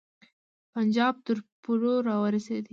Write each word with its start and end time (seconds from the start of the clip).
پنجاب 0.73 1.15
تر 1.25 1.37
پولو 1.63 1.93
را 2.07 2.15
ورسېدی. 2.23 2.69